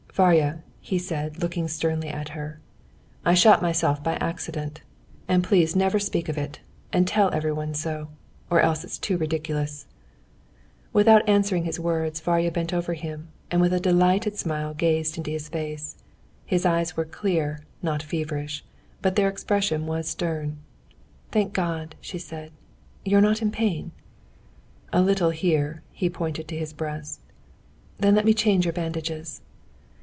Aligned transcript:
"Varya," 0.13 0.61
he 0.81 0.99
said, 0.99 1.41
looking 1.41 1.69
sternly 1.69 2.09
at 2.09 2.29
her, 2.35 2.59
"I 3.23 3.33
shot 3.33 3.61
myself 3.61 4.03
by 4.03 4.15
accident. 4.15 4.81
And 5.29 5.41
please 5.41 5.73
never 5.73 5.99
speak 5.99 6.27
of 6.27 6.37
it, 6.37 6.59
and 6.91 7.07
tell 7.07 7.33
everyone 7.33 7.73
so. 7.73 8.09
Or 8.49 8.59
else 8.59 8.83
it's 8.83 8.97
too 8.99 9.17
ridiculous." 9.17 9.87
Without 10.91 11.27
answering 11.29 11.63
his 11.63 11.79
words, 11.79 12.19
Varya 12.19 12.51
bent 12.51 12.73
over 12.73 12.93
him, 12.93 13.29
and 13.49 13.61
with 13.61 13.71
a 13.71 13.79
delighted 13.79 14.37
smile 14.37 14.73
gazed 14.73 15.17
into 15.17 15.31
his 15.31 15.47
face. 15.47 15.95
His 16.45 16.65
eyes 16.65 16.97
were 16.97 17.05
clear, 17.05 17.63
not 17.81 18.03
feverish; 18.03 18.65
but 19.01 19.15
their 19.15 19.29
expression 19.29 19.87
was 19.87 20.09
stern. 20.09 20.57
"Thank 21.31 21.53
God!" 21.53 21.95
she 22.01 22.19
said. 22.19 22.51
"You're 23.05 23.21
not 23.21 23.41
in 23.41 23.49
pain?" 23.49 23.91
"A 24.91 25.01
little 25.01 25.29
here." 25.31 25.81
He 25.89 26.09
pointed 26.09 26.49
to 26.49 26.57
his 26.57 26.73
breast. 26.73 27.21
"Then 27.97 28.13
let 28.13 28.25
me 28.25 28.33
change 28.33 28.65
your 28.65 28.73
bandages." 28.73 29.41